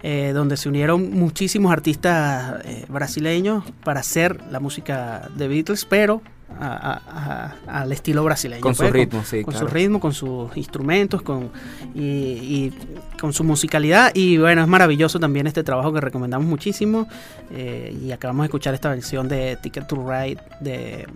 [0.02, 6.22] eh, donde se unieron muchísimos artistas eh, brasileños para hacer la música de Beatles, pero
[6.58, 8.60] a- a- a- al estilo brasileño.
[8.60, 9.68] Con su pues, ritmo, sí, Con claro.
[9.68, 11.50] su ritmo, con sus instrumentos, con,
[11.94, 12.72] y, y
[13.20, 14.10] con su musicalidad.
[14.14, 17.06] Y bueno, es maravilloso también este trabajo que recomendamos muchísimo.
[17.52, 21.06] Eh, y acabamos de escuchar esta versión de Ticket to Ride de,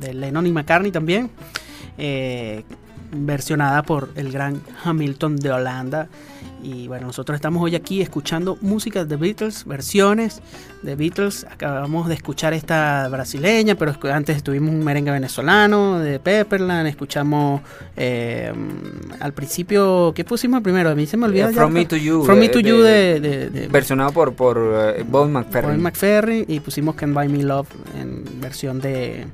[0.00, 1.30] de Lennon y McCartney también.
[1.98, 2.62] eh,
[3.12, 6.08] versionada por el gran Hamilton de Holanda.
[6.62, 10.42] Y bueno, nosotros estamos hoy aquí escuchando música de Beatles, versiones
[10.82, 11.46] de Beatles.
[11.48, 16.88] Acabamos de escuchar esta brasileña, pero antes tuvimos un merengue venezolano de Pepperland.
[16.88, 17.60] Escuchamos
[17.96, 18.52] eh,
[19.20, 20.90] al principio, ¿qué pusimos primero?
[20.90, 21.48] A mí se me olvidó.
[21.48, 21.60] Eh, ya.
[21.60, 22.24] From Me to You.
[22.24, 24.58] From Me de- to de- You de, Versionado por, por
[24.98, 25.70] eh, Bob McFerrin.
[25.70, 27.68] Paul McFerrin y pusimos Can Buy Me Love
[28.00, 29.26] en versión de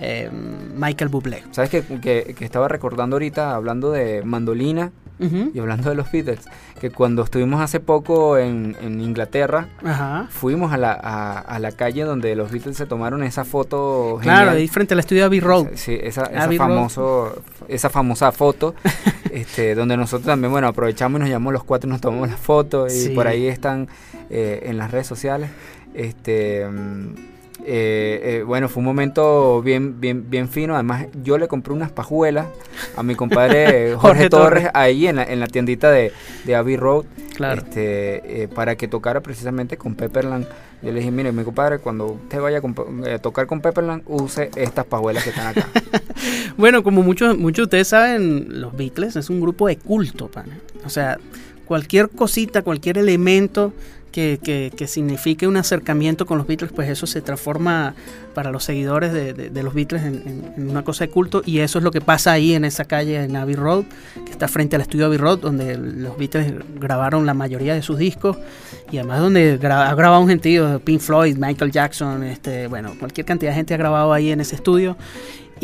[0.00, 0.30] eh,
[0.76, 1.42] Michael Bublé.
[1.50, 4.92] ¿Sabes que, que, que estaba recordando ahorita, hablando de mandolina
[5.54, 6.40] y hablando de los Beatles,
[6.80, 10.26] que cuando estuvimos hace poco en, en Inglaterra, Ajá.
[10.28, 14.38] fuimos a la, a, a la calle donde los Beatles se tomaron esa foto Claro,
[14.40, 14.56] genial.
[14.58, 15.68] ahí frente al estudio Abbey Road.
[15.76, 16.56] Sí, esa, Road.
[16.56, 18.74] famoso, esa famosa foto,
[19.30, 22.36] este, donde nosotros también, bueno, aprovechamos y nos llamamos los cuatro y nos tomamos la
[22.36, 23.08] foto, y Sí.
[23.10, 23.88] por ahí están
[24.30, 25.48] eh, en las redes sociales.
[25.94, 26.66] Este,
[27.66, 30.74] eh, eh, bueno, fue un momento bien, bien, bien fino.
[30.74, 32.46] Además, yo le compré unas pajuelas
[32.96, 34.70] a mi compadre Jorge, Jorge Torres, Torres.
[34.74, 36.12] ahí en la, en la tiendita de,
[36.44, 37.62] de Abbey Road Claro.
[37.62, 40.46] este, eh, para que tocara precisamente con Pepperland.
[40.82, 42.60] Yo le dije, mire, mi compadre, cuando usted vaya
[43.12, 45.68] a tocar con Pepperland, use estas pajuelas que están acá.
[46.56, 50.58] Bueno, como muchos, muchos de ustedes saben, los Beatles es un grupo de culto, pana.
[50.84, 51.18] O sea,
[51.66, 53.72] cualquier cosita, cualquier elemento
[54.14, 57.94] que, que, que signifique un acercamiento con los Beatles, pues eso se transforma
[58.32, 61.42] para los seguidores de, de- de los Beatles en, en- en una cosa de culto.
[61.44, 63.84] Y eso es lo que pasa ahí en esa calle en Abbey Road,
[64.24, 67.98] que está frente al estudio Abbey Road, donde los Beatles grabaron la mayoría de sus
[67.98, 68.36] discos.
[68.92, 73.26] Y además donde gra- ha grabado un gentío, Pink Floyd, Michael Jackson, este, bueno, cualquier
[73.26, 74.96] cantidad de gente ha grabado ahí en ese estudio.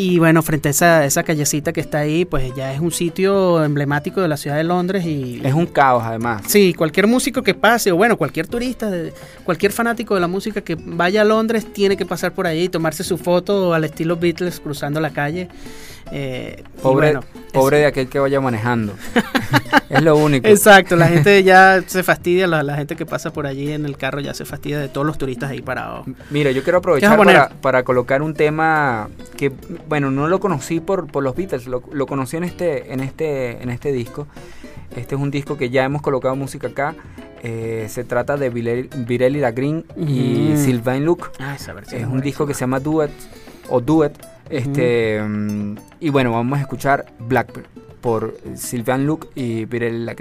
[0.03, 3.63] Y bueno, frente a esa, esa callecita que está ahí, pues ya es un sitio
[3.63, 5.43] emblemático de la ciudad de Londres y...
[5.45, 6.41] es un caos, además.
[6.47, 8.91] Sí, cualquier músico que pase, o bueno, cualquier turista,
[9.45, 13.05] cualquier fanático de la música que vaya a Londres tiene que pasar por ahí, tomarse
[13.05, 15.51] su foto al estilo Beatles cruzando la calle.
[16.13, 17.21] Eh, Pobre, bueno,
[17.53, 18.95] pobre eso- de aquel que vaya manejando.
[19.91, 20.47] es lo único.
[20.49, 23.97] Exacto, la gente ya se fastidia, la, la gente que pasa por allí en el
[23.97, 26.07] carro ya se fastidia de todos los turistas ahí parados.
[26.31, 29.53] Mira, yo quiero ¿Qué vas a aprovechar para, para colocar un tema que,
[29.89, 33.63] bueno, no lo conocí por, por los Beatles, lo, lo conocí en este, en, este,
[33.63, 34.27] en este disco.
[34.97, 36.95] Este es un disco que ya hemos colocado música acá.
[37.43, 40.53] Eh, se trata de Virelli, Virelli da Green y.
[40.57, 41.31] Sylvain Luc.
[41.39, 43.11] Ah, esa versión Es un disco que se llama Duet
[43.69, 44.13] o Duet.
[44.51, 47.67] Este, mm, y bueno, vamos a escuchar Blackbird
[48.01, 50.15] por Sylvain Luc y Virelli da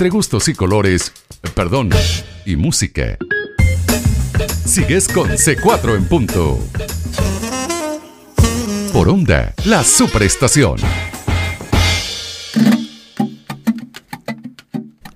[0.00, 1.12] entre gustos y colores,
[1.54, 1.90] perdón,
[2.46, 3.18] y música.
[4.64, 6.58] Sigues con C4 en punto.
[8.94, 10.78] Por onda, la superestación.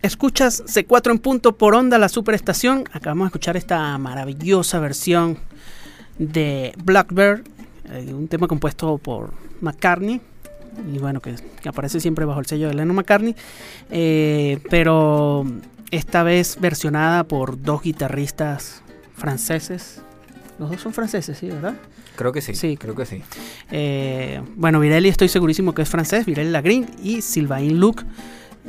[0.02, 2.84] Escuchas C4 en punto por onda la superestación.
[2.92, 5.38] Acabamos de escuchar esta maravillosa versión
[6.18, 7.42] de Blackbird,
[7.88, 9.32] eh, un tema compuesto por
[9.62, 10.20] McCartney.
[10.92, 13.34] Y bueno, que, que aparece siempre bajo el sello de Lennon McCartney.
[13.90, 15.44] eh, pero
[15.90, 18.82] esta vez versionada por dos guitarristas
[19.14, 20.02] franceses.
[20.58, 21.74] Los dos son franceses, sí, ¿verdad?
[22.16, 22.54] Creo que sí.
[22.54, 22.76] Sí.
[22.76, 23.22] creo que sí.
[23.70, 28.02] Eh, bueno, Virelli estoy segurísimo que es francés, Virelli Lagrin y Sylvain Luc,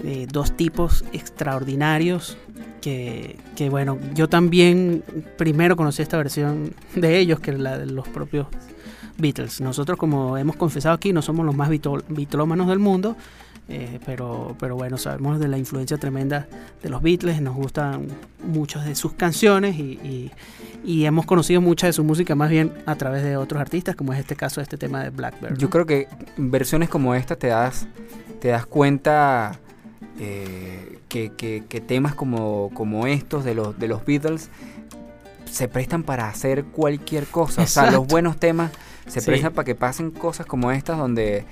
[0.03, 2.37] eh, dos tipos extraordinarios
[2.81, 5.03] que, que, bueno, yo también
[5.37, 8.47] primero conocí esta versión de ellos que la de los propios
[9.17, 9.61] Beatles.
[9.61, 13.15] Nosotros, como hemos confesado aquí, no somos los más bitlómanos del mundo,
[13.67, 16.47] eh, pero, pero bueno, sabemos de la influencia tremenda
[16.83, 18.07] de los Beatles, nos gustan
[18.45, 20.31] muchas de sus canciones y, y-
[20.83, 24.13] y hemos conocido mucha de su música más bien a través de otros artistas, como
[24.13, 25.57] es este caso de este tema de Blackbird.
[25.57, 26.07] Yo creo que
[26.37, 27.87] versiones como esta te das,
[28.39, 29.59] te das cuenta
[30.19, 34.49] eh, que, que- que temas como, como estos de los, de los Beatles
[35.49, 37.63] se prestan para hacer cualquier cosa.
[37.63, 38.71] O sea, los buenos temas
[39.07, 39.27] se Sí.
[39.27, 41.45] prestan para que pasen cosas como estas donde,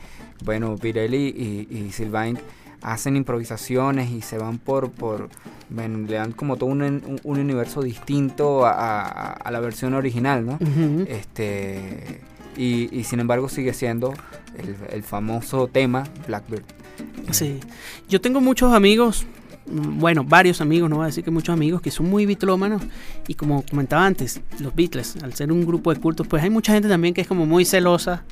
[0.44, 2.38] bueno, Pirelli y, y Sylvain
[2.82, 5.30] hacen improvisaciones y se van por, por
[5.70, 9.94] bueno, le dan como todo un, un- un universo distinto a, a- a la versión
[9.94, 10.60] original, ¿no?
[11.08, 12.20] Este
[12.58, 14.14] y, y sin embargo sigue siendo
[14.58, 16.64] el, el famoso tema Blackbird.
[17.32, 17.60] Sí,
[18.10, 19.26] yo tengo muchos amigos,
[19.66, 22.82] bueno, varios amigos, no voy a decir que muchos amigos, que son muy bitlómanos
[23.28, 26.74] y como comentaba antes, los Beatles, al ser un grupo de cultos, pues hay mucha
[26.74, 28.24] gente también que es como muy celosa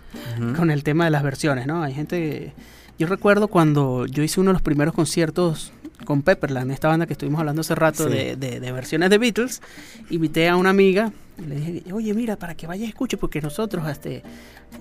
[0.57, 1.84] con el tema de las versiones, ¿no?
[1.84, 2.53] Hay gente,
[2.99, 5.71] yo recuerdo cuando yo hice uno de los primeros conciertos
[6.06, 8.14] con Pepperland, esta banda que estuvimos hablando hace rato Sí.
[8.14, 9.62] de, de- de versiones de Beatles,
[10.10, 13.41] invité a una amiga y le dije, oye, mira, para que vayas y escuche, porque
[13.41, 14.22] nosotros este,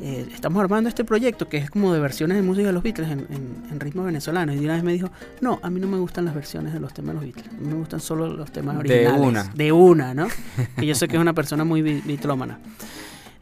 [0.00, 3.08] eh, estamos armando este proyecto que es como de versiones de música de los Beatles
[3.10, 4.52] en, en- en ritmo venezolano.
[4.52, 5.10] Y de una vez me dijo,
[5.40, 7.60] no, a mí no me gustan las versiones de los temas de los Beatles, a
[7.60, 9.20] mí me gustan solo los temas De originales.
[9.20, 9.44] una.
[9.54, 10.28] De una, ¿no?
[10.76, 12.58] que yo sé que es una persona muy bi- bitlómana.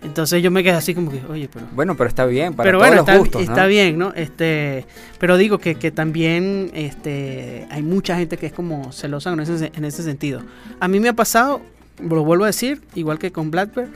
[0.03, 2.79] Entonces yo me quedé así como que, oye, pero Bueno, pero está bien, para pero
[2.79, 3.53] todos bueno, los está, gustos, ¿no?
[3.53, 4.13] está bien, ¿no?
[4.15, 4.87] Este,
[5.19, 9.73] pero digo que, que también este, hay mucha gente que es como celosa en ese,
[9.75, 10.43] en ese sentido.
[10.79, 11.61] A mí me ha pasado,
[12.01, 13.89] lo vuelvo a decir, igual que con Blackbird,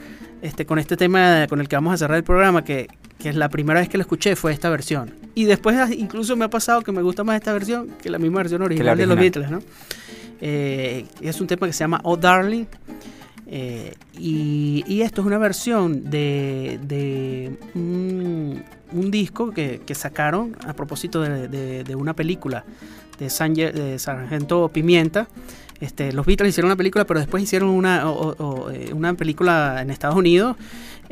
[0.42, 2.88] este, con este tema con el que vamos a cerrar el programa, que,
[3.20, 5.14] que es la primera vez que lo escuché fue esta versión.
[5.36, 8.18] Y después ah, incluso me ha pasado que me gusta más esta versión que la
[8.18, 9.50] misma versión original, de los original.
[9.50, 9.72] Beatles, ¿no?
[10.40, 12.64] Eh, es un tema que se llama Oh Darling.
[13.54, 18.64] Eh, y, esto es una versión de, de un,
[19.10, 22.64] disco que, sacaron a propósito de, una película
[23.18, 25.28] de, de Sargento Pimienta.
[25.80, 28.04] Este, los Beatles hicieron una película, pero después hicieron una,
[28.72, 30.56] eh, una película en Estados Unidos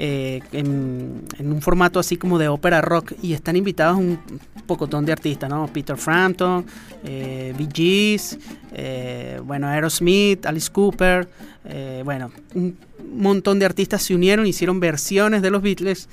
[0.03, 4.18] eh, en, un formato así como de ópera rock y están invitados un
[4.66, 5.66] pocotón de artistas, ¿no?
[5.66, 6.64] Peter Frampton,
[7.05, 8.38] eh, Bee Gees,
[8.72, 11.28] eh, bueno, Aerosmith, Alice Cooper,
[11.66, 12.78] eh, bueno, un
[13.14, 16.09] montón de artistas se unieron, hicieron versiones de los Beatles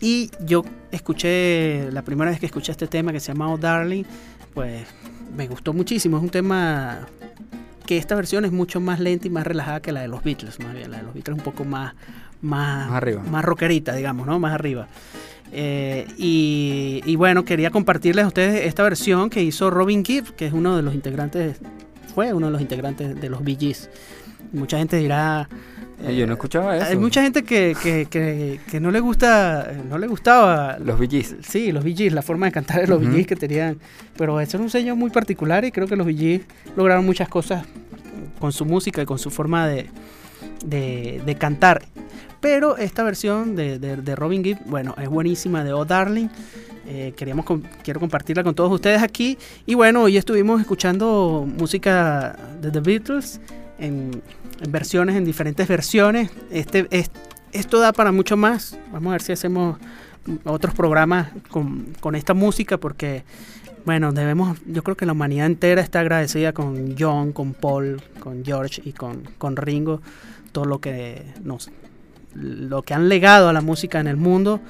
[0.00, 4.04] y yo escuché, la primera vez que escuché este tema que se llama Oh Darling,
[4.54, 4.86] pues
[5.36, 7.06] me gustó muchísimo, es un tema
[7.84, 10.58] que esta versión es mucho más lenta y más relajada que la de los Beatles,
[10.58, 11.94] más bien, la de los Beatles un poco más,
[12.42, 13.22] más, Más arriba.
[13.30, 14.38] más rockerita, digamos, ¿no?
[14.38, 14.88] Más arriba.
[15.52, 20.46] Eh, y, y bueno, quería compartirles a ustedes esta versión que hizo Robin Gibb, que
[20.46, 21.58] es uno de los integrantes,
[22.14, 23.88] fue uno de los integrantes de los Bee Gees.
[24.52, 25.48] Mucha gente dirá...
[26.02, 26.86] Eh, Yo no escuchaba eso.
[26.86, 31.08] Hay mucha gente que, que, que, que no le gusta, no le gustaba Los Bee
[31.08, 31.36] Gees.
[31.42, 33.00] Sí, los Bee Gees, la forma de cantar de los.
[33.00, 33.78] Bee Gees que tenían.
[34.16, 36.42] Pero eso es un sello muy particular y creo que los Bee Gees
[36.76, 37.64] lograron muchas cosas
[38.38, 39.88] con su música y con su forma de,
[40.64, 41.82] de, cantar.
[42.40, 46.28] Pero esta versión de, de- Robin Gibb, bueno, es buenísima de Oh Darling.
[46.86, 47.44] Eh, queríamos
[47.82, 49.36] quiero compartirla con todos ustedes aquí.
[49.64, 53.40] Y bueno, hoy estuvimos escuchando música de The Beatles
[53.78, 54.22] en,
[54.60, 56.30] en versiones, en diferentes versiones.
[56.50, 57.10] Este, es-
[57.52, 58.78] esto da para mucho más.
[58.92, 59.78] Vamos a ver si hacemos
[60.44, 63.22] otros programas con, con esta música porque
[63.84, 68.44] bueno debemos yo creo que la humanidad entera está agradecida con John con Paul con
[68.44, 70.02] George y con, con Ringo
[70.56, 71.68] todo lo que nos
[72.34, 74.60] lo que han legado a la música en el mundo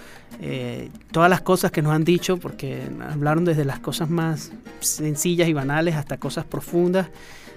[0.40, 5.48] eh, todas las cosas que nos han dicho porque hablaron desde las cosas más sencillas
[5.48, 7.06] y banales hasta cosas profundas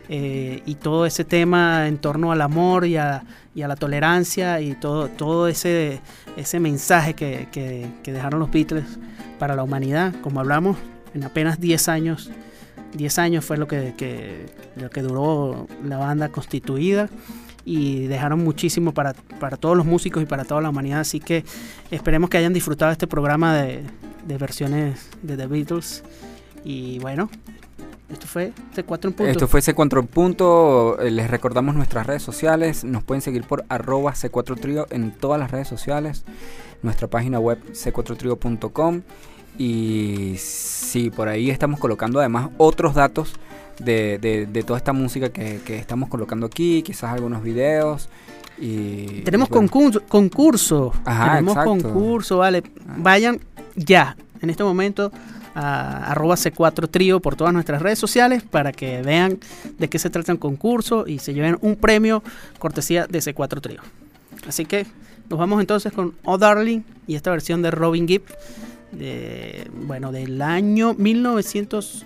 [0.10, 3.24] eh, y todo ese tema en torno al amor y a,
[3.56, 6.02] y a la tolerancia y todo, todo ese,
[6.38, 8.86] ese mensaje que, que- que dejaron los Beatles
[9.40, 10.78] para la humanidad, como hablamos,
[11.16, 12.30] en apenas 10 años
[12.94, 17.08] 10 años fue lo que, que- lo que duró la banda constituida
[17.70, 21.02] y dejaron muchísimo para, para todos los músicos y para toda la humanidad.
[21.02, 21.46] Así que
[21.92, 23.84] esperemos que hayan disfrutado este programa de,
[24.26, 26.04] de versiones de The Beatles.
[26.66, 27.30] Y bueno,
[28.12, 29.26] esto fue C4 en punto.
[29.26, 31.00] Esto fue C4 en punto.
[31.00, 32.84] eh, Les recordamos nuestras redes sociales.
[32.84, 36.26] Nos pueden seguir por arroba C4 Trío en todas las redes sociales.
[36.82, 39.02] Nuestra página web c4trio.com.
[39.60, 43.34] Y sí, por ahí estamos colocando además otros datos
[43.80, 46.82] de, de- de toda esta música que, que estamos colocando aquí.
[46.84, 48.10] Quizás algunos videos.
[48.60, 50.94] Y, Tenemos y bueno, concurso, concurso.
[51.06, 51.70] Ajá, Tenemos exacto.
[51.72, 52.64] concurso, vale.
[52.98, 53.40] Vayan
[53.76, 55.12] ya, en este momento,
[55.56, 59.40] a arroba C4 Trío por todas nuestras redes sociales para que vean
[59.78, 62.22] de qué se trata el concurso y se lleven un premio
[62.60, 63.80] cortesía de C4 Trío.
[64.48, 64.86] Así que
[65.30, 68.24] nos vamos entonces con Oh Darling y esta versión de Robin Gibb,
[68.92, 72.06] de, bueno, del año 1908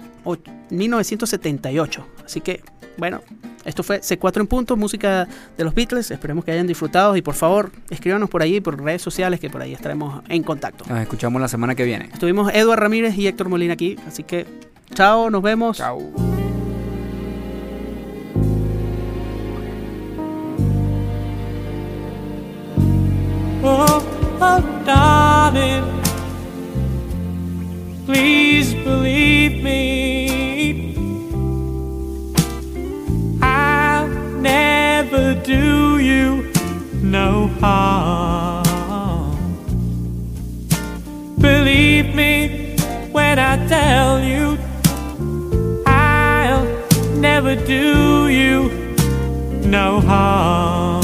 [0.70, 2.08] 1978.
[2.26, 2.62] Así que,
[2.98, 3.22] bueno,
[3.66, 5.28] esto fue C4 en punto, música
[5.58, 6.12] de los Beatles.
[6.12, 9.62] Esperemos que hayan disfrutado y por favor escríbanos por ahí, por redes sociales, que por
[9.62, 10.86] ahí estaremos en contacto.
[10.88, 12.10] Nos escuchamos la semana que viene.
[12.14, 14.46] Estuvimos Eduard Ramírez y Héctor Molina aquí, así que
[14.94, 15.78] chao, nos vemos.
[15.78, 16.02] Chao.
[23.66, 24.04] Oh,
[24.42, 26.03] oh, darling,
[28.06, 30.96] please believe me.
[33.42, 34.08] I'll
[34.42, 36.52] never do you
[37.02, 38.64] no harm.
[41.40, 42.76] Believe me
[43.12, 44.58] when I tell you
[45.86, 46.66] I'll
[47.18, 48.70] never do you
[49.66, 51.03] no harm.